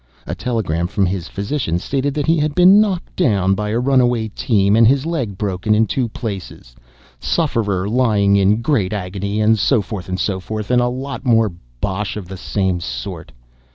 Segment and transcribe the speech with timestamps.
[0.25, 4.29] A telegram from his physician stated that he had been knocked down by a runaway
[4.29, 6.75] team, and his leg broken in two places
[7.19, 11.51] sufferer lying in great agony, and so forth, and so forth, and a lot more
[11.81, 13.31] bosh of the same sort.